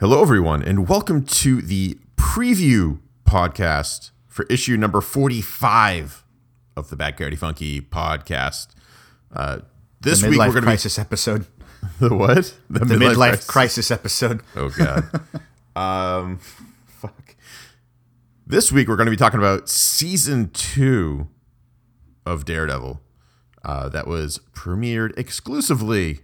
[0.00, 6.24] Hello, everyone, and welcome to the preview podcast for issue number 45
[6.76, 8.68] of the Bad Cody Funky podcast.
[9.32, 9.60] Uh,
[10.00, 11.46] this the week we're going to crisis episode.
[11.46, 11.46] be
[12.08, 12.56] the what?
[12.68, 13.92] The, midlife, crisis.
[13.92, 14.40] episode.
[14.56, 15.04] Oh god.
[15.76, 16.38] um,
[16.86, 17.36] fuck.
[18.44, 21.28] This week we're going to be talking about season two
[22.26, 23.00] of Daredevil,
[23.64, 26.20] uh, that was premiered exclusively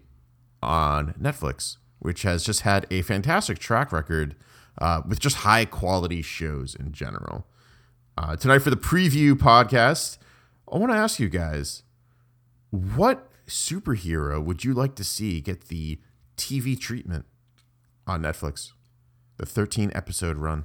[0.62, 4.34] on Netflix, which has just had a fantastic track record
[4.78, 7.46] uh, with just high quality shows in general.
[8.18, 10.18] Uh, tonight for the preview podcast,
[10.70, 11.82] I want to ask you guys,
[12.70, 15.98] what superhero would you like to see get the
[16.36, 17.26] TV treatment
[18.06, 18.72] on Netflix?
[19.36, 20.64] The 13 episode run.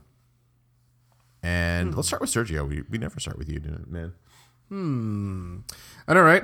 [1.42, 2.68] And let's start with Sergio.
[2.68, 4.14] We, we never start with you, man.
[6.08, 6.44] I know, right?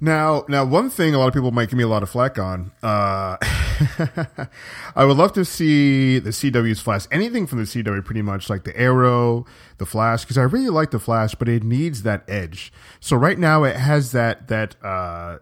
[0.00, 2.38] Now, now, one thing a lot of people might give me a lot of flack
[2.38, 2.72] on.
[2.82, 3.36] Uh,
[4.96, 8.64] I would love to see the CW's Flash, anything from the CW, pretty much like
[8.64, 9.46] the Arrow,
[9.78, 12.72] the Flash, because I really like the Flash, but it needs that edge.
[13.00, 15.38] So right now, it has that that uh,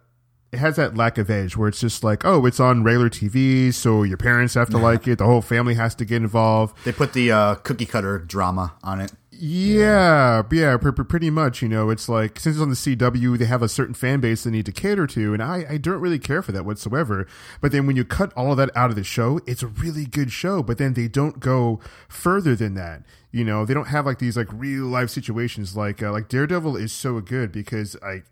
[0.53, 3.72] it has that lack of edge where it's just like, oh, it's on regular TV,
[3.72, 6.77] so your parents have to like it, the whole family has to get involved.
[6.84, 9.12] They put the uh, cookie cutter drama on it.
[9.34, 11.62] Yeah, yeah, pr- pr- pretty much.
[11.62, 14.44] You know, it's like since it's on the CW, they have a certain fan base
[14.44, 17.27] they need to cater to, and I, I don't really care for that whatsoever.
[17.62, 20.05] But then when you cut all of that out of the show, it's a really
[20.05, 20.62] good show.
[20.62, 23.05] But then they don't go further than that.
[23.30, 25.75] You know, they don't have like these like real life situations.
[25.77, 28.22] Like uh, like Daredevil is so good because I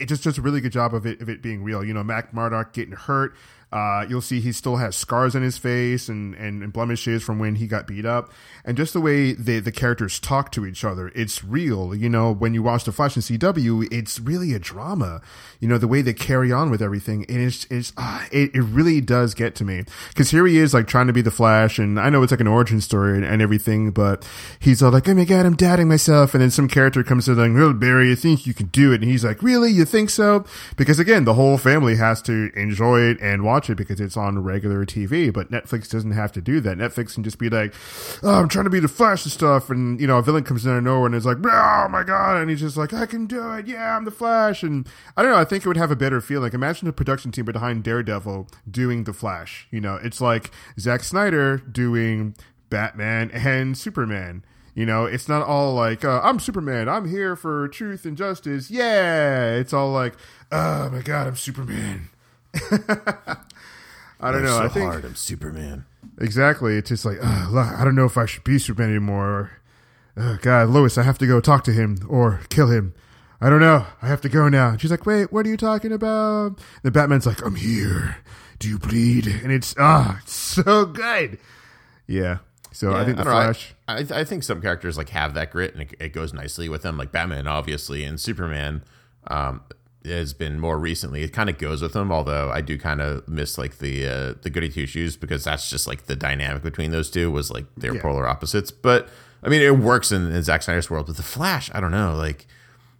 [0.00, 1.84] it just does a really good job of it of it being real.
[1.84, 3.34] You know, Matt Murdock getting hurt.
[3.72, 7.38] Uh, you'll see he still has scars on his face and, and, and blemishes from
[7.38, 8.32] when he got beat up.
[8.64, 11.94] And just the way the, the characters talk to each other, it's real.
[11.94, 15.22] You know, when you watch The Flash and CW, it's really a drama.
[15.60, 18.62] You know, the way they carry on with everything, it is, it's, ah, it, it
[18.62, 19.84] really does get to me.
[20.16, 22.40] Cause here he is like trying to be the Flash and I know it's like
[22.40, 24.28] an origin story and, and everything, but
[24.58, 26.34] he's all like, oh my God, I'm doubting myself.
[26.34, 29.00] And then some character comes in like, well, Barry, you think you can do it.
[29.00, 29.70] And he's like, really?
[29.70, 30.44] You think so?
[30.76, 34.42] Because again, the whole family has to enjoy it and watch it because it's on
[34.42, 36.78] regular TV, but Netflix doesn't have to do that.
[36.78, 37.74] Netflix can just be like,
[38.22, 39.70] oh, I'm trying to be the Flash and stuff.
[39.70, 42.02] And, you know, a villain comes in out of nowhere and is like, oh my
[42.02, 42.36] God.
[42.36, 43.66] And he's just like, I can do it.
[43.66, 44.62] Yeah, I'm the Flash.
[44.62, 45.38] And I don't know.
[45.38, 46.40] I think it would have a better feel.
[46.40, 49.66] Like, imagine the production team behind Daredevil doing the Flash.
[49.70, 52.34] You know, it's like Zack Snyder doing
[52.70, 54.44] Batman and Superman.
[54.80, 56.88] You know, it's not all like, uh, I'm Superman.
[56.88, 58.70] I'm here for truth and justice.
[58.70, 59.56] Yeah.
[59.56, 60.14] It's all like,
[60.50, 62.08] oh my God, I'm Superman.
[62.54, 64.56] I don't know.
[64.56, 65.84] So I think hard, I'm Superman.
[66.18, 66.78] exactly.
[66.78, 69.26] It's just like, uh, I don't know if I should be Superman anymore.
[69.26, 69.50] Or,
[70.16, 72.94] oh, God, Lois, I have to go talk to him or kill him.
[73.38, 73.84] I don't know.
[74.00, 74.70] I have to go now.
[74.70, 76.58] And she's like, wait, what are you talking about?
[76.82, 78.16] The Batman's like, I'm here.
[78.58, 79.26] Do you bleed?
[79.26, 81.38] And it's ah, it's so good.
[82.06, 82.38] Yeah.
[82.72, 83.74] So I think the don't know, I- Flash.
[83.92, 86.82] I, I, think some characters like have that grit and it, it goes nicely with
[86.82, 88.82] them, like Batman, obviously, and Superman.
[89.26, 89.62] Um,
[90.04, 91.22] has been more recently.
[91.22, 94.34] It kind of goes with them, although I do kind of miss like the uh,
[94.40, 97.66] the goody two shoes because that's just like the dynamic between those two was like
[97.76, 98.00] they're Yeah.
[98.02, 98.70] polar opposites.
[98.70, 99.08] But
[99.42, 101.08] I mean, it works in, in Zack Snyder's world.
[101.08, 102.46] With the Flash, I don't know, like.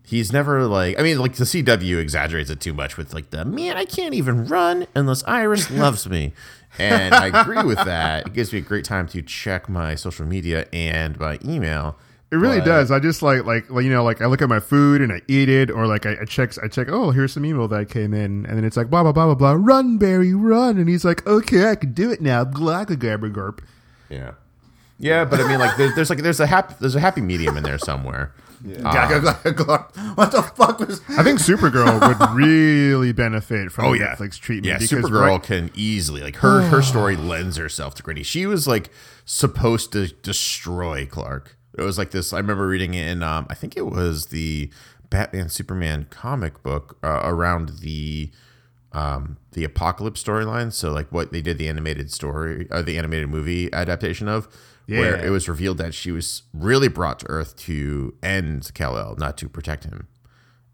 [0.05, 3.45] He's never like I mean like the CW exaggerates it too much with like the
[3.45, 6.33] man I can't even run unless Iris loves me.
[6.79, 8.27] And I agree with that.
[8.29, 11.97] It gives me a great time to check my social media and my email.
[12.33, 12.91] It really But- does.
[12.93, 15.21] I just like like like, you know like I look at my food and I
[15.29, 16.89] eat it, or like I, I check I check.
[16.89, 19.35] Oh, here's some email that came in, and then it's like blah blah blah blah
[19.35, 19.53] blah.
[19.59, 20.79] Run, Barry, run!
[20.79, 22.45] And he's like, okay, I can do it now.
[22.45, 23.59] Glagagabagurp.
[24.09, 24.33] Yeah.
[24.99, 27.57] Yeah, but I mean, like, there, there's like there's a happy there's a happy medium
[27.57, 28.33] in there somewhere.
[30.15, 31.01] what the fuck was?
[31.09, 34.67] I think Supergirl would really benefit from Oh yeah, Netflix treatment.
[34.67, 38.23] Yeah, because Supergirl right- can easily like her her story lends herself to gritty.
[38.23, 38.91] She was like
[39.25, 41.57] supposed to destroy Clark.
[41.79, 42.33] It was like this.
[42.33, 44.71] I remember reading it in um, I think it was the
[45.09, 48.31] Batman Superman comic book uh, around the
[48.93, 50.73] um the apocalypse storyline.
[50.73, 54.49] So like what they did the animated story or the animated movie adaptation of.
[54.99, 59.15] Where it was revealed that she was really brought to Earth to end Kal El,
[59.15, 60.09] not to protect him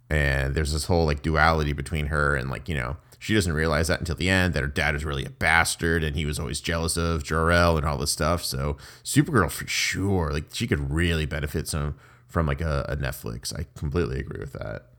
[0.08, 3.88] and there's this whole like duality between her and like you know she doesn't realize
[3.88, 6.60] that until the end that her dad is really a bastard and he was always
[6.60, 8.44] jealous of Jor-El and all this stuff.
[8.44, 11.96] So Supergirl for sure, like she could really benefit some
[12.28, 13.58] from like a, a Netflix.
[13.58, 14.90] I completely agree with that.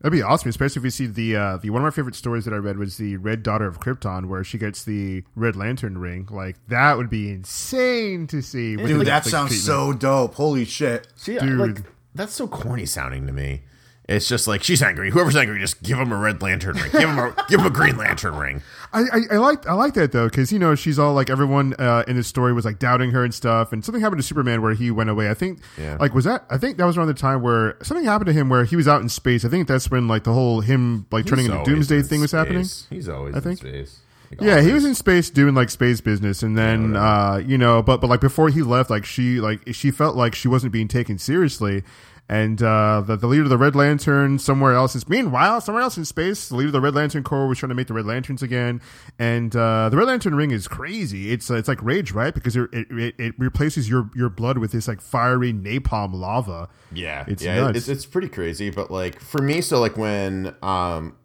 [0.00, 2.44] That'd be awesome, especially if we see the uh, the one of my favorite stories
[2.44, 5.98] that I read was the Red Daughter of Krypton, where she gets the Red Lantern
[5.98, 6.28] ring.
[6.30, 8.76] Like that would be insane to see.
[8.76, 9.64] Dude, that Netflix sounds treatment.
[9.64, 10.34] so dope.
[10.34, 11.08] Holy shit.
[11.16, 11.58] See, Dude.
[11.58, 11.84] like
[12.14, 13.62] that's so corny sounding to me.
[14.08, 15.10] It's just like she's angry.
[15.10, 16.90] Whoever's angry, just give him a red lantern ring.
[16.92, 18.62] Give him a give him a green lantern ring.
[18.90, 21.74] I, I, I like I like that though because you know she's all like everyone
[21.78, 24.62] uh, in this story was like doubting her and stuff and something happened to Superman
[24.62, 25.98] where he went away I think Yeah.
[26.00, 28.48] like was that I think that was around the time where something happened to him
[28.48, 31.26] where he was out in space I think that's when like the whole him like
[31.26, 32.64] turning He's into Doomsday in thing was happening.
[32.88, 33.62] He's always I think.
[33.62, 34.00] in space.
[34.30, 37.82] Like, yeah he was in space doing like space business and then uh you know
[37.82, 40.88] but but like before he left like she like she felt like she wasn't being
[40.88, 41.82] taken seriously
[42.28, 45.96] and uh, the, the leader of the Red Lantern somewhere else is meanwhile somewhere else
[45.96, 46.48] in space.
[46.48, 48.80] The leader of the Red Lantern Corps was trying to make the Red Lanterns again,
[49.18, 51.30] and uh, the Red Lantern ring is crazy.
[51.32, 52.34] It's uh, it's like rage, right?
[52.34, 56.68] Because it, it it replaces your your blood with this like fiery napalm lava.
[56.92, 58.70] Yeah, It's yeah, it's it's pretty crazy.
[58.70, 61.16] But like for me, so like when um,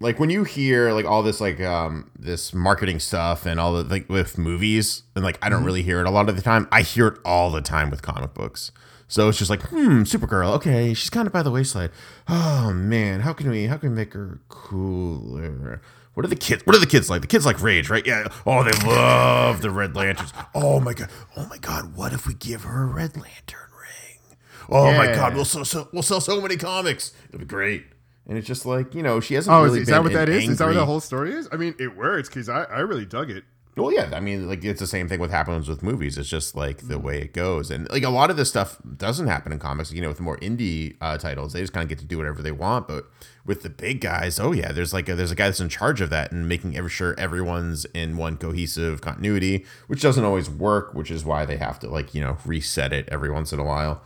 [0.00, 3.82] like when you hear like all this like um this marketing stuff and all the
[3.84, 6.68] like with movies and like I don't really hear it a lot of the time.
[6.70, 8.70] I hear it all the time with comic books.
[9.08, 10.54] So it's just like, hmm, Supergirl.
[10.56, 11.90] Okay, she's kind of by the wayside.
[12.28, 15.80] Oh man, how can we how can we make her cooler?
[16.12, 16.66] What are the kids?
[16.66, 17.22] What are the kids like?
[17.22, 18.06] The kids like Rage, right?
[18.06, 18.26] Yeah.
[18.46, 20.32] Oh, they love the Red Lanterns.
[20.54, 21.08] Oh my god.
[21.36, 21.96] Oh my god.
[21.96, 24.36] What if we give her a Red Lantern ring?
[24.68, 25.34] Oh my god.
[25.34, 27.12] We'll sell so we'll sell so many comics.
[27.28, 27.86] It'll be great.
[28.26, 29.56] And it's just like you know she hasn't.
[29.56, 30.36] Oh, really is, is that what that is?
[30.36, 30.48] an is?
[30.50, 31.48] Is that what the whole story is?
[31.50, 33.44] I mean, it works because I, I really dug it.
[33.80, 36.18] Well, yeah, I mean, like it's the same thing with happens with movies.
[36.18, 39.26] It's just like the way it goes, and like a lot of this stuff doesn't
[39.26, 39.92] happen in comics.
[39.92, 42.18] You know, with the more indie uh, titles, they just kind of get to do
[42.18, 42.88] whatever they want.
[42.88, 43.06] But
[43.44, 46.00] with the big guys, oh yeah, there's like a, there's a guy that's in charge
[46.00, 50.94] of that and making ever sure everyone's in one cohesive continuity, which doesn't always work.
[50.94, 53.64] Which is why they have to like you know reset it every once in a
[53.64, 54.02] while.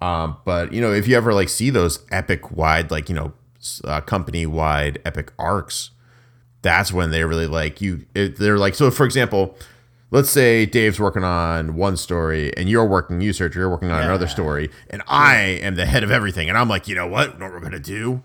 [0.00, 3.32] Um, but you know, if you ever like see those epic wide, like you know,
[3.84, 5.90] uh, company wide epic arcs,
[6.62, 8.06] that's when they really like you.
[8.14, 9.56] It, they're like, so for example,
[10.10, 14.02] let's say Dave's working on one story and you're working, you search, you're working on
[14.02, 17.34] another story, and I am the head of everything, and I'm like, you know what?
[17.34, 18.22] You know what we're gonna do?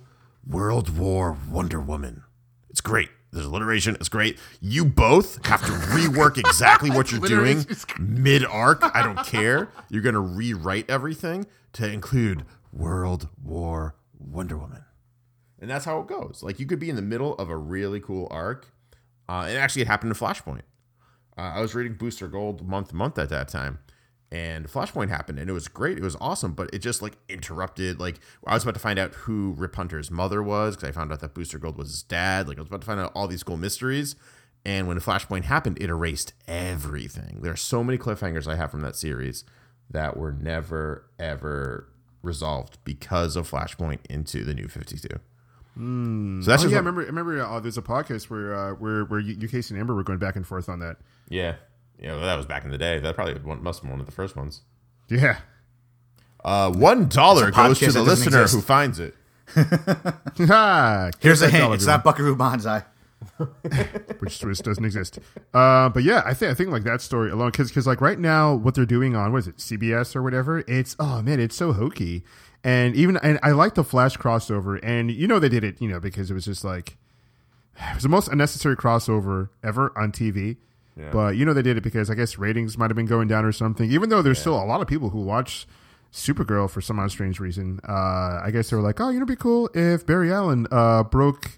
[0.47, 2.23] World War Wonder Woman.
[2.69, 3.09] It's great.
[3.31, 3.95] There's alliteration.
[3.95, 4.39] It's great.
[4.61, 7.65] You both have to rework exactly what you're doing
[7.99, 8.81] mid arc.
[8.95, 9.69] I don't care.
[9.89, 14.84] You're gonna rewrite everything to include World War Wonder Woman
[15.65, 16.41] and that's how it goes.
[16.43, 18.71] Like you could be in the middle of a really cool arc,
[19.27, 20.61] uh, and actually it happened to Flashpoint.
[21.35, 23.79] Uh, I was reading Booster Gold month to month at that time,
[24.31, 25.97] and Flashpoint happened, and it was great.
[25.97, 27.99] It was awesome, but it just like interrupted.
[27.99, 31.11] Like I was about to find out who Rip Hunter's mother was because I found
[31.11, 32.47] out that Booster Gold was his dad.
[32.47, 34.15] Like I was about to find out all these cool mysteries.
[34.63, 37.39] And when Flashpoint happened, it erased everything.
[37.41, 39.45] There are so many cliffhangers I have from that series
[39.89, 41.87] that were never, ever
[42.21, 45.07] resolved because of Flashpoint into the new 52.
[45.77, 46.43] Mm.
[46.43, 46.75] So that's oh, yeah.
[46.75, 47.01] I remember.
[47.01, 47.41] I remember.
[47.41, 50.19] Uh, oh, there's a podcast where uh, where where you, Casey, and Amber were going
[50.19, 50.97] back and forth on that.
[51.29, 51.55] Yeah,
[51.99, 52.13] yeah.
[52.13, 52.99] Well, that was back in the day.
[52.99, 54.61] That probably must have been one of the first ones.
[55.09, 55.39] Yeah.
[56.43, 58.55] Uh, one dollar goes to the listener exist.
[58.55, 59.15] who finds it.
[61.19, 62.83] Here's a hint: it's not Buckaroo Banzai.
[64.19, 65.19] which doesn't exist.
[65.53, 68.19] Uh, but yeah, I think I think like that story alone, because because like right
[68.19, 70.63] now, what they're doing on was it CBS or whatever?
[70.67, 72.23] It's oh man, it's so hokey.
[72.65, 75.87] And even and I like the Flash crossover, and you know they did it, you
[75.87, 76.97] know, because it was just like
[77.77, 80.57] it was the most unnecessary crossover ever on TV.
[80.97, 81.11] Yeah.
[81.11, 83.45] But you know they did it because I guess ratings might have been going down
[83.45, 83.91] or something.
[83.91, 85.67] Even though there's still a lot of people who watch
[86.11, 87.79] Supergirl for some odd strange reason.
[87.87, 90.65] Uh, I guess they were like, oh, you know, it'd be cool if Barry Allen
[90.71, 91.51] uh, broke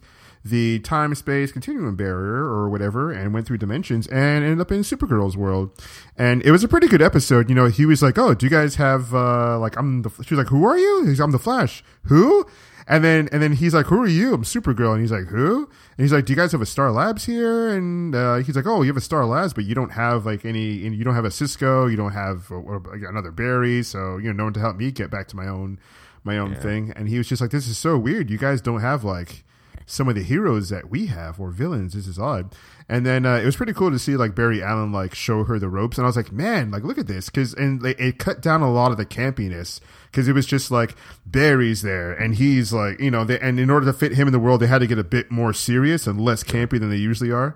[0.50, 4.82] the time space continuum barrier or whatever and went through dimensions and ended up in
[4.82, 5.72] Supergirl's world.
[6.18, 7.50] And it was a pretty good episode.
[7.50, 10.10] You know, he was like, oh, do you guys have uh, like I'm the?
[10.24, 11.06] She was like, who are you?
[11.06, 11.84] He's I'm the Flash.
[12.04, 12.46] Who?
[12.90, 15.66] And then and then he's like, "Who are you?" I'm Supergirl, and he's like, "Who?"
[15.66, 18.66] And he's like, "Do you guys have a Star Labs here?" And uh, he's like,
[18.66, 20.72] "Oh, you have a Star Labs, but you don't have like any.
[20.72, 21.88] You don't have a Cisco.
[21.88, 23.84] You don't have uh, another Barry.
[23.84, 25.80] So you know, no one to help me get back to my own
[26.24, 28.30] my own thing." And he was just like, "This is so weird.
[28.30, 29.44] You guys don't have like."
[29.88, 31.94] Some of the heroes that we have or villains.
[31.94, 32.54] This is odd.
[32.90, 35.58] And then uh, it was pretty cool to see like Barry Allen like show her
[35.58, 38.20] the ropes, and I was like, man, like look at this, because and like, it
[38.20, 39.80] cut down a lot of the campiness
[40.12, 43.70] because it was just like Barry's there, and he's like, you know, they, and in
[43.70, 46.06] order to fit him in the world, they had to get a bit more serious
[46.06, 47.56] and less campy than they usually are.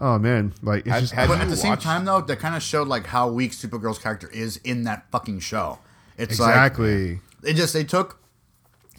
[0.00, 2.54] Oh man, like it's Had- just had But at the same time, though, that kind
[2.54, 5.80] of showed like how weak Supergirl's character is in that fucking show.
[6.16, 7.20] It's like exactly.
[7.40, 8.21] they just they took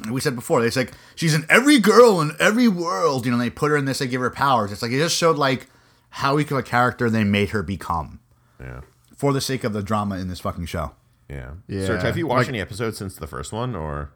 [0.09, 3.45] we said before they like she's in every girl in every world you know and
[3.45, 5.67] they put her in this they give her powers it's like it just showed like
[6.09, 8.19] how weak of a character they made her become
[8.59, 8.81] Yeah.
[9.15, 10.93] for the sake of the drama in this fucking show
[11.29, 11.51] Yeah.
[11.67, 11.85] Yeah.
[11.85, 14.11] Serge, have you watched Like- any episodes since the first one or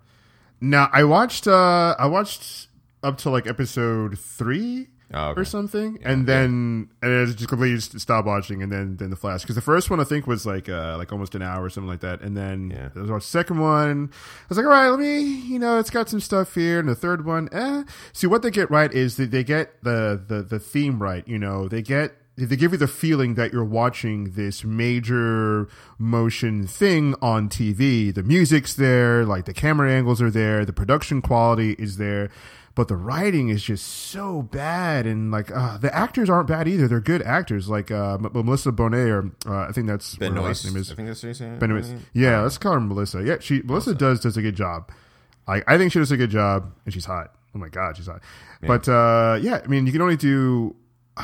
[0.60, 2.68] No, I watched uh I watched
[3.04, 5.40] up to like episode three, Oh, okay.
[5.42, 9.16] or something, and then and I just completely just stopped watching, and then then the
[9.16, 11.70] Flash because the first one I think was like uh like almost an hour or
[11.70, 12.90] something like that, and then Yeah.
[12.94, 14.10] there was the second one.
[14.12, 16.90] I was like, all right, let me you know it's got some stuff here, and
[16.90, 17.84] the third one, eh.
[18.12, 21.26] See what they get right is that they get the the the theme right.
[21.26, 26.68] You know, they get they give you the feeling that you're watching this major motion
[26.68, 28.14] thing on TV.
[28.14, 32.30] The music's there, like the camera angles are there, the production quality is there,
[32.78, 35.08] but the writing is just so bad.
[35.08, 37.68] And like uh, the actors aren't bad either; they're good actors.
[37.68, 40.92] Like uh, M- Melissa Bonet, or uh, I think that's Ben her last name is.
[40.92, 41.58] I think that's what you're saying.
[41.58, 41.92] Benoist.
[42.14, 43.24] Yeah, let's call her Melissa.
[43.24, 44.92] Yeah, she Melissa does does a good job.
[45.48, 47.34] I I think she does a good job, and she's hot.
[47.56, 48.22] Oh my god, she's hot.
[48.62, 50.76] But uh, yeah, I mean, you can only do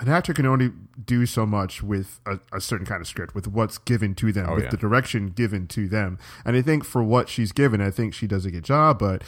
[0.00, 0.72] an actor can only
[1.02, 4.54] do so much with a, a certain kind of script, with what's given to them,
[4.54, 4.70] with yeah.
[4.70, 6.18] the direction given to them.
[6.44, 8.98] And I think for what she's given, I think she does a good job.
[8.98, 9.22] But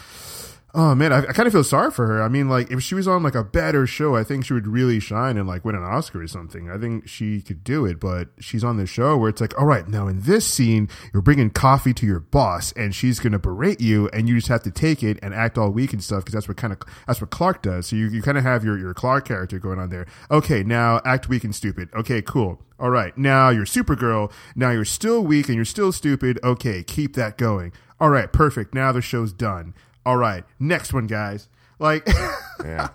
[0.75, 2.23] oh man, I, I kind of feel sorry for her.
[2.23, 4.67] I mean, like if she was on like a better show, I think she would
[4.67, 6.71] really shine and like win an Oscar or something.
[6.71, 8.01] I think she could do it.
[8.01, 11.23] But she's on this show where it's like, all right, now in this scene, you're
[11.23, 14.71] bringing coffee to your boss, and she's gonna berate you, and you just have to
[14.71, 17.31] take it and act all weak and stuff because that's what kind of that's what
[17.31, 17.89] Clark does.
[17.89, 20.07] So you, you kind of have your your Clark character going on there.
[20.31, 21.89] Okay, now act weak and stupid.
[21.95, 22.63] Okay, cool.
[22.79, 24.33] All right, now you're Supergirl.
[24.57, 26.39] Now you're still weak and you're still stupid.
[26.43, 27.73] Okay, keep that going.
[28.01, 28.75] All right, perfect.
[28.75, 29.75] Now the show's done.
[30.11, 31.49] All right, next one, guys.
[31.79, 32.05] Like,
[32.65, 32.89] Yeah.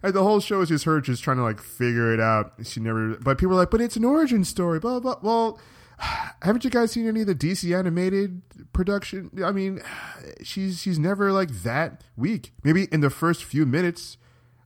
[0.00, 2.54] the whole show is just her just trying to like figure it out.
[2.64, 4.78] She never, but people are like, but it's an origin story.
[4.80, 5.16] Blah blah.
[5.20, 5.60] Well,
[6.42, 8.40] haven't you guys seen any of the DC animated
[8.72, 9.30] production?
[9.44, 9.82] I mean,
[10.42, 12.54] she's she's never like that weak.
[12.64, 14.16] Maybe in the first few minutes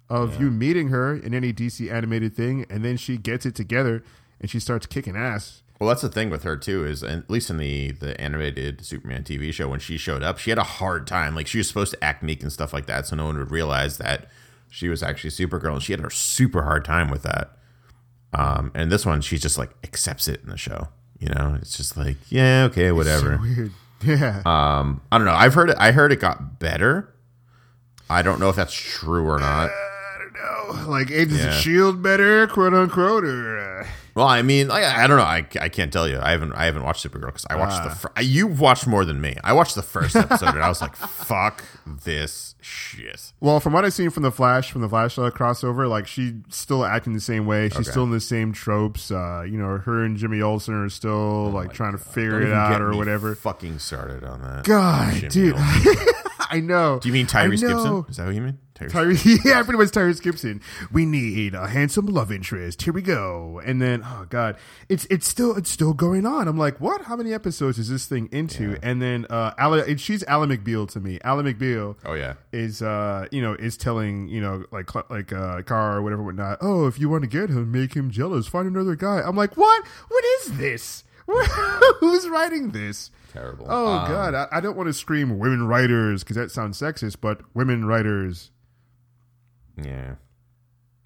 [0.09, 4.04] of you meeting her in any DC animated thing, and then she gets it together
[4.40, 5.64] and she starts kicking ass.
[5.80, 6.84] Well, that's the thing with her too.
[6.84, 10.50] Is at least in the the animated Superman TV show, when she showed up, she
[10.50, 11.34] had a hard time.
[11.34, 13.50] Like she was supposed to act meek and stuff like that, so no one would
[13.50, 14.28] realize that
[14.68, 17.56] she was actually Supergirl, and she had a super hard time with that.
[18.34, 20.88] Um, and this one, she just like accepts it in the show.
[21.18, 23.38] You know, it's just like, yeah, okay, whatever.
[23.38, 23.72] Weird.
[24.02, 24.40] Yeah.
[24.46, 25.34] Um, I don't know.
[25.34, 25.76] I've heard it.
[25.78, 27.12] I heard it got better.
[28.08, 29.68] I don't know if that's true or not.
[30.42, 30.88] Know.
[30.90, 35.16] Like Agents of Shield better, quote unquote, or uh, Well, I mean, I, I don't
[35.18, 35.23] know.
[35.25, 36.18] I, I can't tell you.
[36.20, 37.88] I haven't I haven't watched Supergirl because I watched Ah.
[37.88, 39.37] the fir- you watched more than me.
[39.44, 41.64] I watched the first episode and I was like, "Fuck
[42.04, 45.88] this shit." Well, from what I've seen from the Flash, from the Flash uh, crossover,
[45.88, 47.68] like she's still acting the same way.
[47.68, 47.90] She's Okay.
[47.90, 49.11] still in the same tropes.
[49.11, 52.50] Uh, you know, her and Jimmy Olsen are still like trying to figure Oh Don't
[52.50, 53.35] it out or whatever.
[53.35, 54.64] Fucking started on that.
[54.64, 55.54] God, Jimmy dude,
[56.50, 56.99] I know.
[57.00, 57.61] Do you mean Tyrese.
[57.61, 58.04] Gibson?
[58.09, 58.59] Is that what you mean?
[58.80, 58.90] Tyrese.
[58.90, 60.60] Tyrese, yeah, pretty much Tyrese Gibson.
[60.92, 62.82] We need a handsome love interest.
[62.82, 63.60] Here we go.
[63.64, 64.56] And then, oh god,
[64.88, 66.49] it's it's still it's still going on.
[66.49, 67.02] I'm like, what?
[67.02, 68.78] How many episodes is this thing into?
[68.82, 71.18] And then, uh, and she's Ally McBeal to me.
[71.25, 71.96] Ally McBeal.
[72.04, 72.34] Oh yeah.
[72.52, 76.58] is uh you know is telling you know like like uh car or whatever whatnot
[76.60, 79.56] oh if you want to get him make him jealous find another guy i'm like
[79.56, 81.04] what what is this
[82.00, 83.66] who's writing this Terrible.
[83.68, 87.16] oh Um, god I, I don't want to scream women writers because that sounds sexist
[87.20, 88.50] but women writers
[89.82, 90.14] Yeah.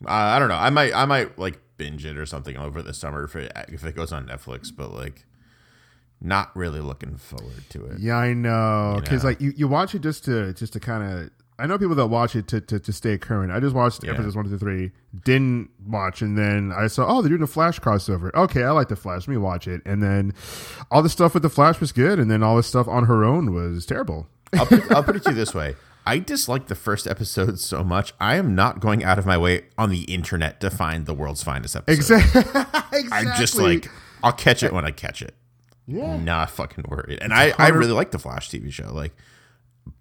[0.07, 0.57] Uh, I don't know.
[0.57, 3.85] I might I might like binge it or something over the summer if it if
[3.85, 5.25] it goes on Netflix, but like
[6.21, 7.99] not really looking forward to it.
[7.99, 9.29] yeah i know because know.
[9.31, 12.07] like you, you watch it just to just to kind of I know people that
[12.07, 13.53] watch it to, to, to stay current.
[13.53, 14.13] I just watched Yeah.
[14.13, 14.91] episodes one to three,
[15.25, 18.35] didn't watch, and then I saw, oh, they're doing a Flash crossover.
[18.35, 19.29] Okay, I like the Flash.
[19.29, 19.81] Let me watch it.
[19.87, 20.35] And then
[20.91, 23.23] all the stuff with the Flash was good, and then all the stuff on her
[23.25, 24.27] own was terrible.
[24.55, 25.77] I'll put, I'll put it to you this way.
[26.07, 28.13] I dislike the first episode so much.
[28.21, 31.43] I am not going out of my way on the internet to find the world's
[31.43, 32.21] finest episode.
[32.25, 33.01] Exactly.
[33.01, 33.09] exactly.
[33.13, 33.91] I'm just like,
[34.23, 35.35] I'll catch it when I catch it.
[35.87, 36.17] yeah.
[36.17, 37.19] Not fucking worried.
[37.23, 38.93] And I, I really like the Flash TV show.
[38.93, 39.13] Like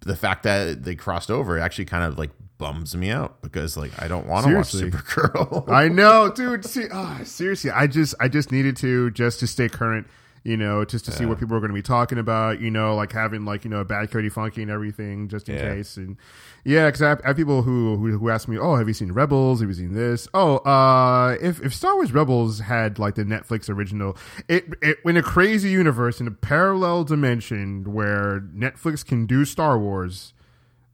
[0.00, 3.90] the fact that they crossed over actually kind of like bums me out because like
[4.00, 5.68] I don't want to watch Supergirl.
[5.70, 6.64] I know, dude.
[6.64, 10.06] See, ah, seriously, I just, I just needed to just to stay current.
[10.46, 12.60] You know, just to see what people are going to be talking about.
[12.60, 15.56] You know, like having like you know a bad Cody Funky and everything, just in
[15.56, 15.74] Yeah.
[15.74, 15.96] case.
[15.96, 16.18] And
[16.66, 18.92] yeah, because I, have- I have people who, who who ask me, oh, have you
[18.92, 19.60] seen Rebels?
[19.60, 20.28] Have you seen this?
[20.34, 25.16] Oh, uh, if if Star Wars Rebels had like the Netflix original, it, it in
[25.16, 30.34] a crazy universe in a parallel dimension where Netflix can do Star Wars.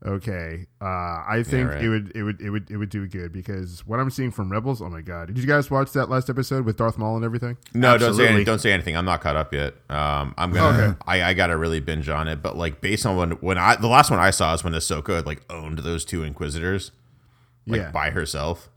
[0.03, 1.83] Okay, uh, I think right.
[1.83, 4.51] it would it would it would it would do good because what I'm seeing from
[4.51, 4.81] Rebels.
[4.81, 5.27] Oh my god!
[5.27, 7.55] Did you guys watch that last episode with Darth Maul and everything?
[7.75, 8.27] No, don't say Absolutely.
[8.27, 8.45] anything.
[8.45, 8.97] Don't say anything.
[8.97, 9.75] I'm not caught up yet.
[9.91, 10.97] Um, I'm gonna.
[11.05, 12.41] I, I gotta really binge on it.
[12.41, 15.17] But like based on when when I the last one I saw is when Ahsoka
[15.17, 16.91] had like owned those two Inquisitors,
[17.67, 17.91] like Yeah.
[17.91, 18.69] by herself.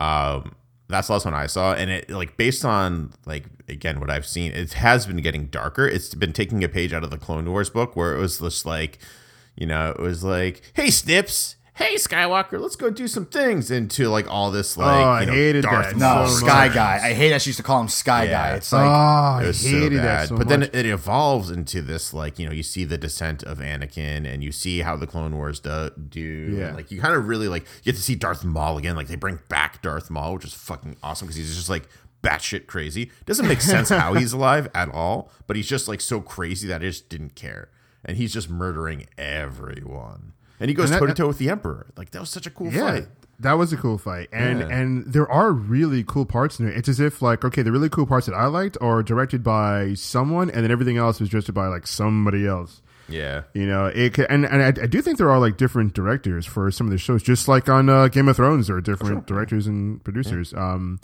[0.00, 0.54] Um,
[0.88, 4.26] that's the last one I saw, and it like based on like again what I've
[4.26, 5.86] seen, it has been getting darker.
[5.86, 8.64] It's been taking a page out of the Clone Wars book where it was just
[8.66, 8.98] like,
[9.56, 11.56] you know, it was like, hey Snips.
[11.74, 15.20] "Hey, Skywalker, let's go do some things," into like all this oh, like Oh, I
[15.22, 15.96] you know, hated Darth that.
[15.96, 16.74] No, so Sky much.
[16.74, 17.00] Guy.
[17.02, 18.30] I hate that she used to call him Sky Yeah.
[18.50, 18.56] Guy.
[18.56, 20.04] It's oh, like I It was so hated bad.
[20.04, 20.48] that so but much.
[20.48, 24.44] then it evolves into this like you know you see the descent of Anakin and
[24.44, 26.20] you see how the Clone Wars do, do
[26.58, 26.66] Yeah.
[26.68, 29.08] and, like you kind of really like you get to see Darth Maul again like
[29.08, 31.88] they bring back Darth Maul which is fucking awesome because he's just like
[32.22, 36.20] batshit crazy doesn't make sense how he's alive at all but he's just like so
[36.20, 37.70] crazy that I just didn't care
[38.04, 42.10] and he's just murdering everyone and he goes toe to toe with the Emperor like
[42.10, 43.08] that was such a cool yeah, fight
[43.40, 44.68] that was a cool fight, and Yeah.
[44.68, 46.76] and there are really cool parts in it.
[46.76, 49.94] It's as if like okay, the really cool parts that I liked are directed by
[49.94, 52.82] someone, and then everything else was directed by like somebody else.
[53.08, 55.92] yeah You know, it could, and and I, I do think there are like different
[55.92, 58.80] directors for some of the shows, just like on uh, Game of Thrones, there are
[58.80, 60.54] different directors and producers.
[60.54, 61.00] Um,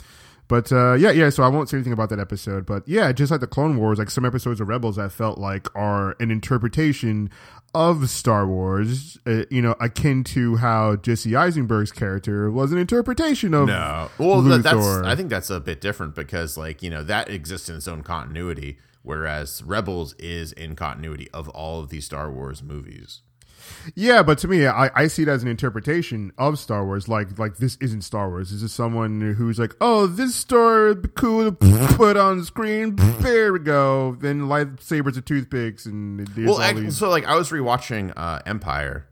[0.49, 1.29] but uh, yeah, yeah.
[1.29, 3.99] So I won't say anything about that episode, but yeah, just like the Clone Wars,
[3.99, 7.29] like some episodes of Rebels, I felt like are an interpretation
[7.73, 9.17] of Star Wars.
[9.25, 14.09] Uh, you know, akin to how Jesse Eisenberg's character was an interpretation of No.
[14.17, 17.69] Well, that, that's I think that's a bit different because like, you know, that exists
[17.69, 22.61] in its own continuity whereas Rebels is in continuity of all of these Star Wars
[22.61, 23.21] movies.
[23.95, 27.07] Yeah, but to me, I, I see it as an interpretation of Star Wars.
[27.07, 28.51] Like, like this isn't Star Wars.
[28.51, 32.45] This is someone who's like, oh, this story would be cool to put on the
[32.45, 32.95] screen.
[33.19, 34.15] There we go.
[34.19, 36.97] Then lightsabers and toothpicks, and Well, all these.
[36.97, 39.07] so like I was rewatching uh Empire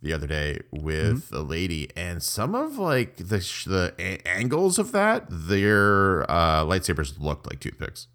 [0.00, 1.34] the other day with Mm-hmm.
[1.36, 6.64] a lady and some of like the sh- the a- angles of that their uh
[6.64, 8.06] lightsabers looked like toothpicks.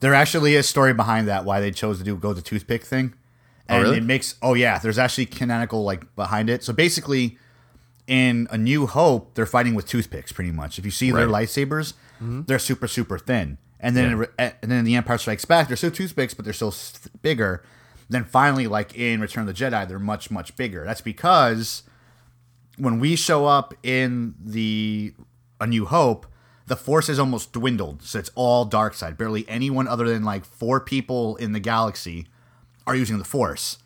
[0.00, 2.84] there actually is a story behind that why they chose to do go the toothpick
[2.84, 3.14] thing.
[3.68, 3.96] Oh, and really?
[3.98, 6.62] it makes oh yeah, there's actually canonical like behind it.
[6.62, 7.38] So basically
[8.06, 10.78] in A New Hope, they're fighting with toothpicks pretty much.
[10.78, 11.44] If you see their Right.
[11.46, 12.42] lightsabers, mm-hmm.
[12.46, 13.58] they're super super thin.
[13.80, 16.44] And then in, eh, and then in the Empire Strikes Back, they're still toothpicks, but
[16.44, 17.62] they're still s- bigger.
[18.08, 20.84] Then finally, like in Return of the Jedi, they're much much bigger.
[20.84, 21.82] That's because
[22.78, 25.12] when we show up in the
[25.60, 26.26] A New Hope,
[26.66, 29.16] the Force is almost dwindled, so it's all dark side.
[29.18, 32.26] Barely anyone other than like four people in the galaxy
[32.86, 33.78] are using the Force,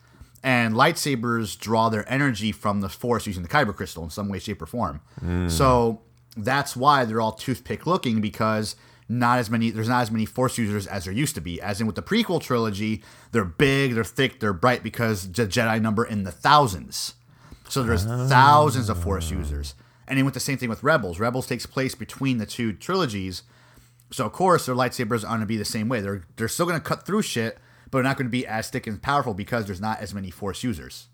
[0.43, 4.39] and lightsabers draw their energy from the Force using the Kyber crystal in some way,
[4.39, 5.01] shape, or form.
[5.21, 5.49] Hmm.
[5.49, 6.01] So
[6.37, 8.77] that's why they're all toothpick looking because
[9.09, 11.61] not as many there's not as many force users as there used to be.
[11.61, 13.03] As in with the prequel trilogy
[13.33, 17.15] they're big they're thick they're bright because the jedi number in the thousands.
[17.69, 18.27] So there's ah.
[18.29, 19.75] thousands of force users.
[20.07, 21.21] And then with the same thing with rebels.
[21.21, 23.43] Rebels takes place between the two trilogies.
[24.13, 26.01] So of course their lightsabers are going to be the same way.
[26.01, 27.59] They're they're still going to cut through shit
[27.91, 30.31] but they're not going to be as thick and powerful because there's not as many
[30.31, 31.09] force users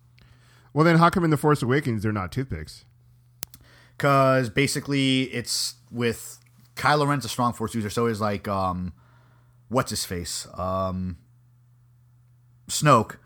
[0.72, 2.84] well, then how come in the Force Awakens they're not toothpicks?
[3.96, 6.38] because basically it's with
[6.74, 8.92] Kylo Ren's a strong force user, so is like um,
[9.68, 11.16] what's his face, um,
[12.68, 13.16] Snoke.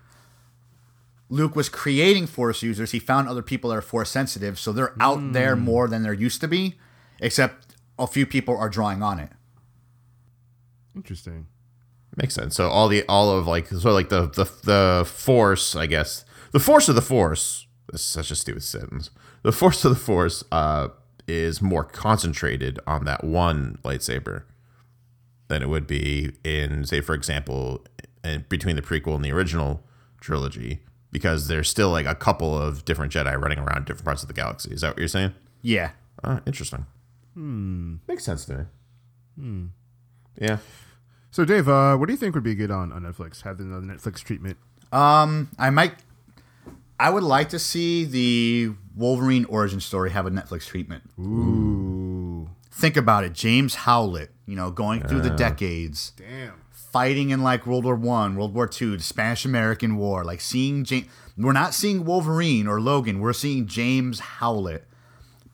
[1.28, 2.90] Luke was creating force users.
[2.90, 6.12] He found other people that are force sensitive, so they're out there more than there
[6.12, 6.74] used to be.
[7.20, 9.30] Except a few people are drawing on it.
[10.96, 11.46] Interesting.
[12.16, 12.56] Makes sense.
[12.56, 16.24] So all the all of like so like the the the force, I guess.
[16.52, 17.66] The force of the force.
[17.92, 19.10] This is such a stupid sentence.
[19.42, 20.88] The force of the force uh
[21.28, 24.42] is more concentrated on that one lightsaber
[25.48, 27.84] than it would be in say for example
[28.24, 29.82] in between the prequel and the original
[30.20, 30.80] trilogy
[31.12, 34.34] because there's still like a couple of different Jedi running around different parts of the
[34.34, 34.72] galaxy.
[34.72, 35.32] Is that what you're saying?
[35.62, 35.90] Yeah,
[36.24, 36.86] Uh, interesting.
[37.34, 37.96] Hmm.
[38.08, 38.64] Makes sense to me.
[39.38, 39.66] Hmm.
[40.40, 40.58] Yeah.
[41.30, 43.42] So, Dave, uh, what do you think would be good on, on Netflix?
[43.42, 44.58] Have the Netflix treatment?
[45.58, 45.94] I might.
[46.98, 51.04] I would like to see the Wolverine origin story have a Netflix treatment.
[51.18, 54.30] Ooh, Think about it, James Howlett.
[54.46, 56.12] You know, going through the decades.
[56.16, 56.54] damn.
[56.72, 60.82] fighting in like World War One, World War Two, the Spanish American War, like seeing
[60.84, 61.06] James.
[61.38, 63.20] We're not seeing Wolverine or Logan.
[63.20, 64.86] We're seeing James Howlett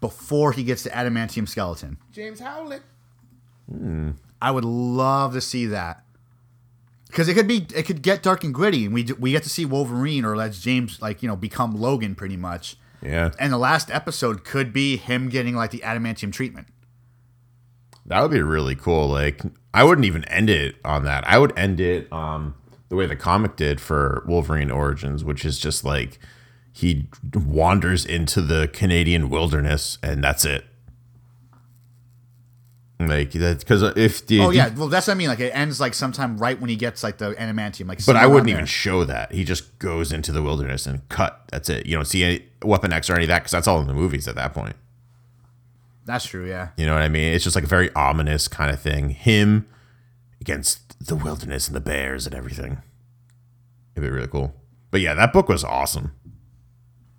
[0.00, 1.98] before he gets the adamantium skeleton.
[2.10, 2.82] James Howlett.
[4.40, 6.04] I would love to see that
[7.08, 9.48] because it could be it could get dark and gritty, and we we get to
[9.48, 12.76] see Wolverine or let's James like you know become Logan pretty much.
[13.02, 13.30] Yeah.
[13.38, 16.66] And the last episode could be him getting like the adamantium treatment.
[18.04, 19.08] That would be really cool.
[19.08, 21.26] Like I wouldn't even end it on that.
[21.26, 22.54] I would end it um
[22.88, 26.18] the way the comic did for Wolverine Origins, which is just like
[26.72, 30.66] he wanders into the Canadian wilderness and that's it.
[32.98, 35.28] Like that's because uh, if the Oh yeah, well that's what I mean.
[35.28, 37.88] Like it ends like sometime right when he gets like the adamantium.
[37.88, 39.32] Like but I wouldn't even show that.
[39.32, 41.42] He just goes into the wilderness and cut.
[41.50, 41.84] That's it.
[41.84, 43.94] You don't see any Weapon X or any of that because that's all in the
[43.94, 44.76] movies at that point.
[46.06, 46.48] That's true.
[46.48, 46.68] Yeah.
[46.78, 47.34] You know what I mean?
[47.34, 49.10] It's just like a very ominous kind of thing.
[49.10, 49.66] Him
[50.40, 52.78] against the wilderness and the bears and everything.
[53.94, 54.54] It'd be really cool.
[54.90, 56.12] But yeah, that book was awesome.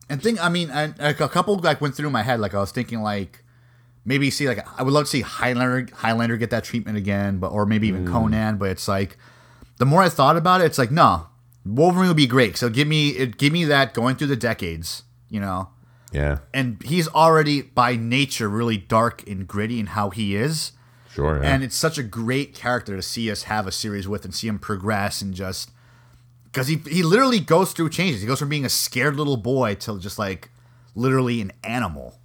[0.09, 2.39] And think, I mean, I, like a couple like went through my head.
[2.39, 3.43] Like I was thinking, like
[4.07, 7.51] maybe see, like I would love to see Highlander, Highlander get that treatment again, but
[7.51, 8.11] or maybe even mm.
[8.11, 8.57] Conan.
[8.57, 9.17] But it's like
[9.77, 11.27] the more I thought about it, it's like no,
[11.65, 12.57] Wolverine would be great.
[12.57, 15.69] So give me it, give me that going through the decades, you know.
[16.13, 16.39] Yeah.
[16.53, 20.71] And he's already by nature really dark and gritty in how he is.
[21.11, 21.43] Sure.
[21.43, 21.53] Yeah.
[21.53, 24.47] And it's such a great character to see us have a series with and see
[24.47, 25.71] him progress and just
[26.45, 28.21] because he he literally goes through changes.
[28.21, 30.49] He goes from being a scared little boy to just like
[30.95, 32.17] literally an animal.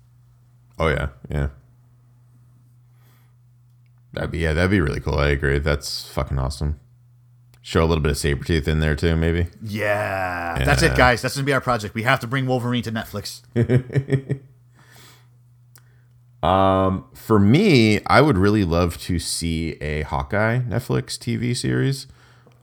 [0.78, 1.08] oh yeah.
[1.28, 1.48] Yeah.
[4.12, 4.52] That'd be yeah.
[4.52, 5.18] That'd be really cool.
[5.18, 5.58] I agree.
[5.58, 6.78] That's fucking awesome.
[7.64, 9.46] Show a little bit of saber tooth in there too, maybe.
[9.62, 11.22] Yeah, that's it, guys.
[11.22, 11.94] That's gonna be our project.
[11.94, 13.42] We have to bring Wolverine to Netflix.
[16.44, 22.08] um, For me, I would really love to see a Hawkeye Netflix TV series,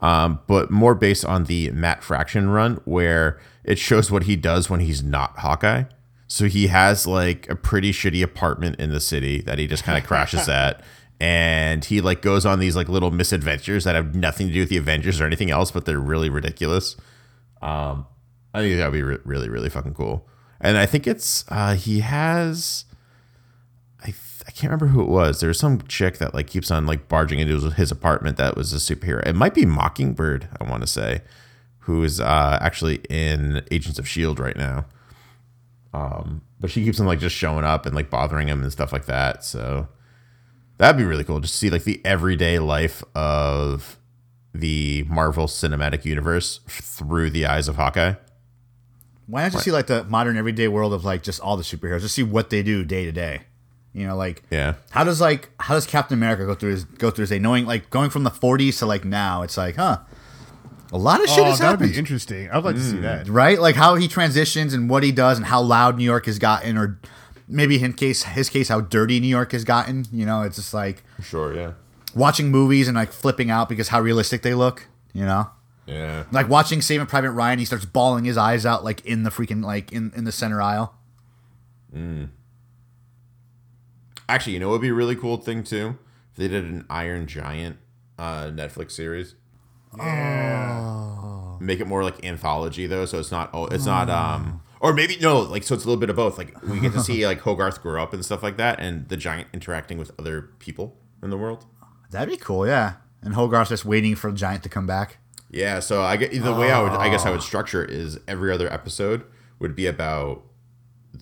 [0.02, 4.68] um, but more based on the Matt Fraction run, where it shows what he does
[4.68, 5.84] when he's not Hawkeye.
[6.26, 9.96] So he has like a pretty shitty apartment in the city that he just kind
[9.96, 10.84] of crashes at.
[11.20, 14.70] And he like goes on these like little misadventures that have nothing to do with
[14.70, 16.96] the Avengers or anything else, but they're really ridiculous.
[17.60, 18.06] Um,
[18.54, 20.26] I think that would be re- really, really fucking cool.
[20.60, 22.86] And I think it's uh, he has
[24.02, 25.40] I, th- I can't remember who it was.
[25.40, 28.72] There's some chick that like keeps on like barging into his, his apartment that was
[28.72, 29.26] a superhero.
[29.26, 31.20] It might be Mockingbird, I want to say,
[31.80, 34.86] who is uh, actually in Agents of Shield right now.
[35.92, 38.92] Um, but she keeps on like just showing up and like bothering him and stuff
[38.92, 39.44] like that.
[39.44, 39.88] So
[40.80, 43.98] that'd be really cool just to see like the everyday life of
[44.54, 48.14] the Marvel Cinematic Universe through the eyes of Hawkeye.
[49.26, 52.00] Why not just see like the modern everyday world of like just all the superheroes?
[52.00, 53.42] Just see what they do day to day.
[53.92, 54.74] You know, like Yeah.
[54.90, 57.38] how does like how does Captain America go through his go through his day?
[57.38, 59.98] Knowing like going from the 40s to like now, it's like, huh,
[60.92, 61.92] a lot of shit Oh, has that'd happened.
[61.92, 62.50] be interesting.
[62.50, 63.02] I'd like to see hmm.
[63.02, 63.28] that.
[63.28, 63.60] right?
[63.60, 66.76] Like how he transitions and what he does and how loud New York has gotten,
[66.76, 67.00] or
[67.50, 70.06] maybe in case his case how dirty New York has gotten.
[70.12, 71.72] You know, it's just like Sure, yeah.
[72.14, 74.86] watching movies and like flipping out because how realistic they look.
[75.12, 75.50] You know,
[75.86, 76.24] Yeah.
[76.30, 79.64] like watching Saving Private Ryan, he starts bawling his eyes out like in the freaking
[79.64, 80.94] like in in the center aisle.
[84.28, 85.98] Actually, you know what would be a really cool thing too?
[86.32, 87.78] If they did an Iron Giant
[88.18, 89.34] uh, Netflix series.
[89.98, 91.56] Yeah.
[91.58, 95.16] Make it more like anthology though, so it's not oh it's not um or maybe
[95.18, 96.38] no, like so it's a little bit of both.
[96.38, 99.16] Like we get to see like Hogarth grow up and stuff like that and the
[99.16, 101.66] giant interacting with other people in the world.
[102.10, 102.94] That'd be cool, yeah.
[103.22, 105.18] And Hogarth's just waiting for the giant to come back.
[105.50, 107.42] Yeah, so I get the way I would I guess I would oh.
[107.42, 109.24] structure it is every other episode
[109.58, 110.42] would be about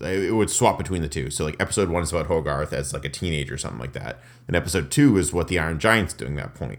[0.01, 1.31] it would swap between the two.
[1.31, 4.21] So like episode one is about Hogarth as like a teenager or something like that.
[4.47, 6.79] And episode two is what the Iron Giant's doing at that point.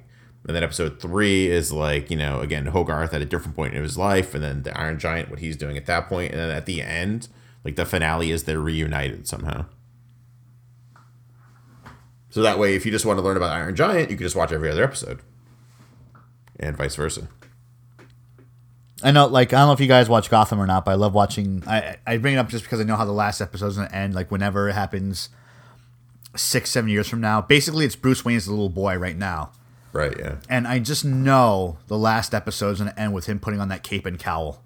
[0.50, 3.84] And then episode three is like, you know, again, Hogarth at a different point in
[3.84, 6.50] his life, and then the Iron Giant, what he's doing at that point, and then
[6.50, 7.28] at the end,
[7.64, 9.68] like the finale is they're reunited somehow.
[12.32, 14.36] So that way, if you just want to learn about Iron Giant, you can just
[14.36, 15.20] watch every other episode.
[16.60, 17.28] And vice versa.
[19.04, 20.96] I know, like, I don't know if you guys watch Gotham or not, but I
[20.96, 21.62] love watching.
[21.68, 24.16] I I bring it up just because I know how the last episode's gonna end.
[24.16, 25.30] Like, whenever it happens,
[26.36, 29.52] six, seven years from now, basically, it's Bruce Wayne's little boy right now,
[29.92, 30.36] Right, yeah.
[30.48, 34.06] and I just know the last episode's gonna end with him putting on that cape
[34.06, 34.64] and cowl.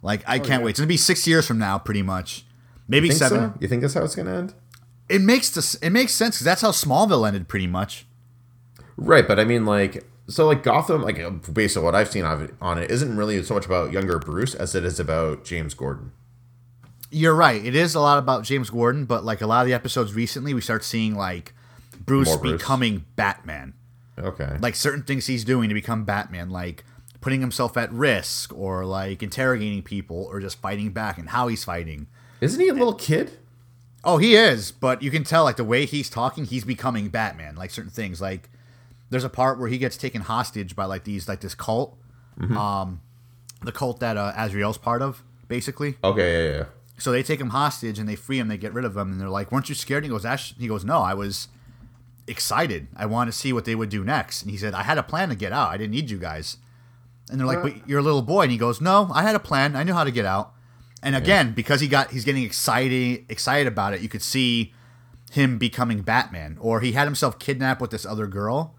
[0.00, 0.70] Like, I oh, can't wait.
[0.70, 2.46] It's gonna be six years from now, pretty much,
[2.88, 3.52] maybe Think seven.
[3.52, 3.58] so?
[3.60, 4.54] You think that's how it's gonna end?
[5.08, 5.74] It makes this.
[5.76, 8.06] It makes sense because that's how Smallville ended, pretty much.
[8.96, 12.78] Right, but I mean, like, so like Gotham, like based on what I've seen on
[12.78, 16.12] it, isn't really so much about younger Bruce as it is about James Gordon.
[17.10, 17.62] You're right.
[17.62, 20.54] It is a lot about James Gordon, but like a lot of the episodes recently,
[20.54, 21.52] we start seeing like
[22.00, 22.62] Bruce, More Bruce.
[22.62, 23.74] becoming Batman.
[24.18, 26.84] Okay, Like certain things he's doing to become Batman, like
[27.20, 31.64] putting himself at risk or like interrogating people or just fighting back and how he's
[31.64, 32.08] fighting.
[32.40, 33.38] isn't he a little kid?
[34.04, 37.54] Oh, he is, but you can tell like the way he's talking, he's becoming Batman.
[37.54, 38.50] Like certain things, like
[39.10, 41.96] there's a part where he gets taken hostage by like these like this cult,
[42.56, 43.00] um,
[43.62, 45.96] the cult that uh, Azrael's part of, basically.
[46.02, 46.64] Okay, yeah, yeah.
[46.98, 48.48] So they take him hostage and they free him.
[48.48, 50.54] They get rid of him, and they're like, "Weren't you scared?" And he goes, Ash,
[50.58, 51.48] "He goes, no, I was
[52.26, 52.88] excited.
[52.96, 55.02] I want to see what they would do next." And he said, "I had a
[55.02, 55.70] plan to get out.
[55.70, 56.56] I didn't need you guys."
[57.30, 59.40] And they're like, "But you're a little boy." And he goes, "No, I had a
[59.40, 59.76] plan.
[59.76, 60.54] I knew how to get out."
[61.02, 64.72] And again, because he got he's getting excited excited about it, you could see
[65.32, 66.58] him becoming Batman.
[66.60, 68.76] Or he had himself kidnapped with this other girl,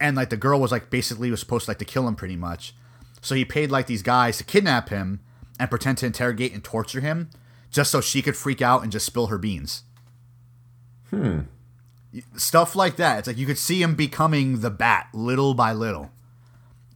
[0.00, 2.36] and like the girl was like basically was supposed to like to kill him pretty
[2.36, 2.74] much.
[3.20, 5.20] So he paid like these guys to kidnap him
[5.58, 7.30] and pretend to interrogate and torture him,
[7.70, 9.82] just so she could freak out and just spill her beans.
[11.10, 11.40] Hmm.
[12.36, 13.18] Stuff like that.
[13.20, 16.10] It's like you could see him becoming the bat little by little.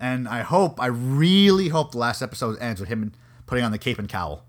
[0.01, 3.13] And I hope, I really hope the last episode ends with him
[3.47, 4.45] putting on the cape and cowl.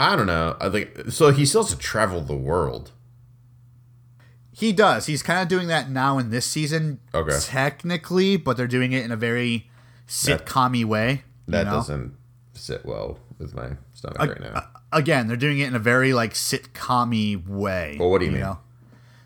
[0.00, 0.56] I don't know.
[0.60, 1.30] I think so.
[1.30, 2.90] He still has to travel the world.
[4.52, 5.06] He does.
[5.06, 7.38] He's kind of doing that now in this season, Okay.
[7.40, 9.70] technically, but they're doing it in a very
[10.08, 11.22] sitcom way.
[11.46, 11.72] you That know?
[11.72, 12.14] doesn't
[12.54, 14.64] sit well with my stomach Ag- right now.
[14.92, 17.96] again, they're doing it in a very like sitcom way.
[17.98, 18.56] Well, what do you mean?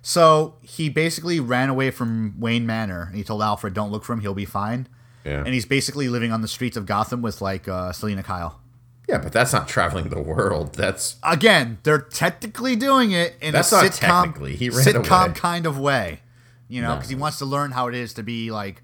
[0.06, 4.12] So he basically ran away from Wayne Manor, and he told Alfred, "Don't look for
[4.12, 4.86] him; he'll be fine."
[5.24, 5.38] yeah.
[5.42, 8.60] And he's basically living on the streets of Gotham with like uh, Selina Kyle.
[9.08, 10.74] yeah, but that's not traveling the world.
[10.74, 14.56] That's Again, they're technically doing it in That's a sitcom, technically.
[14.56, 15.34] He ran sitcom away.
[15.34, 16.20] kind of way,
[16.68, 16.94] you know, No.
[16.96, 18.82] because he wants to learn how it is to be like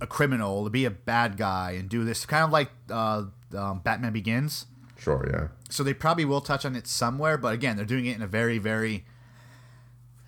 [0.00, 3.22] a criminal, to be a bad guy, and do this kind of like uh,
[3.56, 4.66] um, Batman Begins.
[4.98, 5.24] sure.
[5.32, 5.48] Yeah.
[5.70, 8.26] So they probably will touch on it somewhere, but again, they're doing it in a
[8.26, 9.04] very, very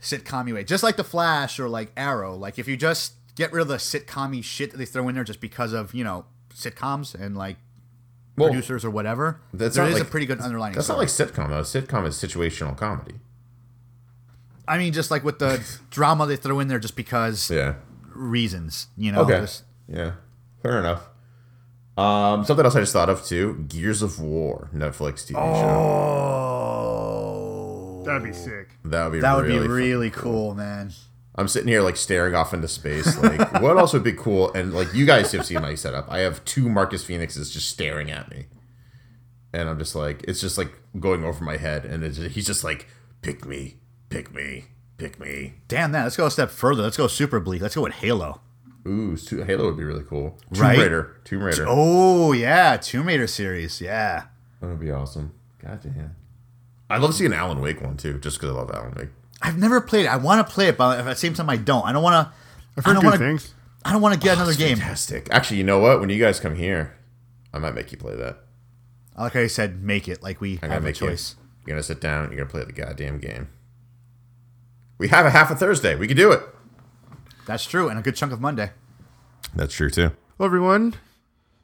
[0.00, 0.64] sitcom way.
[0.64, 2.34] Just like The Flash or like Arrow.
[2.36, 5.24] Like if you just get rid of the sitcom shit that they throw in there
[5.24, 7.56] just because of, you know, sitcoms and like
[8.36, 10.96] Well, producers or whatever, that's there is like- a pretty good underlying That's story.
[10.96, 11.62] not like sitcom though.
[11.62, 13.14] Sitcom is situational comedy.
[14.66, 17.74] I mean, just like with the drama they throw in there just because Yeah.
[18.14, 19.22] reasons, you know?
[19.22, 19.40] Okay.
[19.40, 20.12] just- Yeah.
[20.62, 21.08] Fair enough.
[21.96, 26.57] Um, something else I just thought of too: Gears of War Netflix TV show.
[28.04, 28.68] That'd be sick.
[28.84, 30.92] That would be That would really be really cool, man.
[31.34, 33.16] I'm sitting here like staring off into space.
[33.22, 34.52] Like, what else would be cool?
[34.54, 36.10] And like, you guys have seen my setup.
[36.10, 38.46] I have two Marcus Fenixes just staring at me,
[39.52, 42.64] and I'm just like, it's just like going over my head, and it's he's just
[42.64, 42.88] like,
[43.22, 43.76] pick me,
[44.08, 44.64] pick me,
[44.96, 45.54] pick me.
[45.68, 46.02] Damn that.
[46.04, 46.82] Let's go a step further.
[46.82, 47.62] Let's go super bleak.
[47.62, 48.40] Let's go with Halo.
[48.86, 50.38] Ooh, Halo would be really cool.
[50.52, 50.78] Tomb Right?
[50.78, 51.66] Raider, Tomb Raider.
[51.68, 52.78] Oh, yeah.
[52.78, 53.80] Tomb Raider series.
[53.80, 54.24] Yeah.
[54.60, 55.34] That would be awesome.
[55.62, 56.16] God damn.
[56.90, 59.08] I'd love to see an Alan Wake one too, just because I love Alan Wake.
[59.42, 60.08] I've never played it.
[60.08, 61.84] I want to play it, but at the same time, I don't.
[61.84, 62.32] I don't want to.
[62.76, 63.26] I've I heard don't good want to.
[63.26, 63.54] things.
[63.84, 64.78] I don't want to get another game.
[64.78, 65.28] Fantastic.
[65.30, 66.00] Actually, you know what?
[66.00, 66.96] When you guys come here,
[67.52, 68.38] I might make you play that.
[69.16, 71.36] Like I said, make it like we I'm gonna have a make choice.
[71.38, 71.44] you.
[71.66, 72.30] You're gonna sit down.
[72.30, 73.48] You're gonna play the goddamn game.
[74.96, 75.94] We have a half a Thursday.
[75.94, 76.42] We can do it.
[77.46, 78.70] That's true, and a good chunk of Monday.
[79.54, 80.10] That's true too.
[80.36, 80.94] Hello, everyone.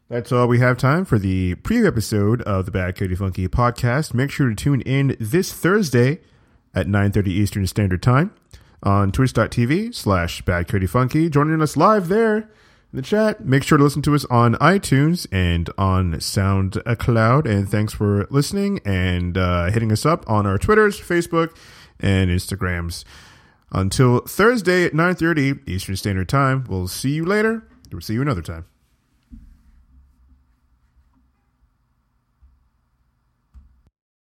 [0.08, 4.12] That's all we have time for the preview episode of the Bad Cody Funky podcast.
[4.12, 6.20] Make sure to tune in this Thursday
[6.74, 8.30] at 9.30 Eastern Standard Time
[8.82, 11.30] on twitch.tv slash Bad Cody Funky.
[11.30, 12.46] Joining us live there in
[12.92, 13.46] the chat.
[13.46, 17.46] Make sure to listen to us on iTunes and on SoundCloud.
[17.46, 21.56] And thanks for listening and uh, hitting us up on our Twitters, Facebook,
[21.98, 23.04] and Instagrams.
[23.72, 27.66] Until Thursday at 9.30 Eastern Standard Time, we'll see you later.
[27.90, 28.66] We'll see you another time.